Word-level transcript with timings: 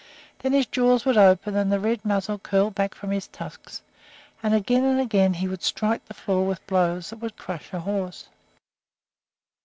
Then 0.39 0.53
his 0.53 0.65
jaws 0.65 1.05
would 1.05 1.15
open 1.15 1.55
and 1.55 1.71
the 1.71 1.79
red 1.79 2.03
muzzle 2.03 2.39
curl 2.39 2.71
back 2.71 2.95
from 2.95 3.11
his 3.11 3.27
tusks, 3.27 3.83
and 4.41 4.51
again 4.55 4.83
and 4.83 4.99
again 4.99 5.35
he 5.35 5.47
would 5.47 5.61
strike 5.61 6.03
the 6.05 6.15
floor 6.15 6.43
with 6.43 6.65
blows 6.65 7.11
that 7.11 7.19
would 7.19 7.37
crush 7.37 7.71
a 7.71 7.81
horse. 7.81 8.27